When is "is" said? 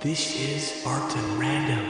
0.38-0.86